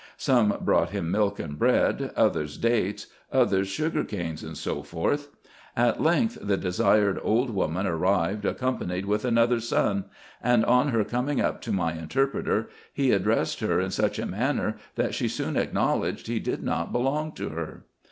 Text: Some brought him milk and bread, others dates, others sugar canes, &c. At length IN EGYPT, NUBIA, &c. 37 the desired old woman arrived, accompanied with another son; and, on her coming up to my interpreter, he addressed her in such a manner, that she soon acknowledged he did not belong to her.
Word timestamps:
Some 0.17 0.57
brought 0.61 0.89
him 0.89 1.11
milk 1.11 1.37
and 1.37 1.59
bread, 1.59 2.11
others 2.15 2.57
dates, 2.57 3.05
others 3.31 3.67
sugar 3.67 4.03
canes, 4.03 4.41
&c. 4.59 4.69
At 4.71 4.73
length 4.73 4.93
IN 4.95 4.97
EGYPT, 4.97 5.27
NUBIA, 5.77 5.91
&c. 5.93 6.39
37 6.39 6.47
the 6.47 6.57
desired 6.57 7.19
old 7.21 7.49
woman 7.51 7.85
arrived, 7.85 8.43
accompanied 8.43 9.05
with 9.05 9.25
another 9.25 9.59
son; 9.59 10.05
and, 10.41 10.65
on 10.65 10.87
her 10.87 11.03
coming 11.03 11.39
up 11.39 11.61
to 11.61 11.71
my 11.71 11.93
interpreter, 11.93 12.69
he 12.91 13.11
addressed 13.11 13.59
her 13.59 13.79
in 13.79 13.91
such 13.91 14.17
a 14.17 14.25
manner, 14.25 14.77
that 14.95 15.13
she 15.13 15.27
soon 15.27 15.55
acknowledged 15.55 16.25
he 16.25 16.39
did 16.39 16.63
not 16.63 16.91
belong 16.91 17.31
to 17.33 17.49
her. 17.49 17.85